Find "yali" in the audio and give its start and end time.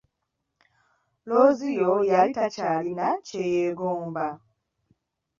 2.11-2.31